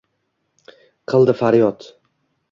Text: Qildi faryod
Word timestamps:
Qildi 1.13 1.35
faryod 1.41 1.85